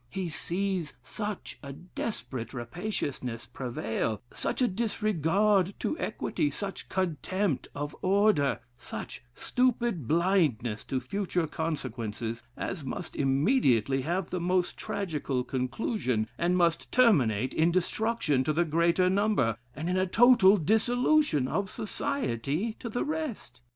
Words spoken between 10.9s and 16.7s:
future consequences, as must immediately have the most tragical conclusion, and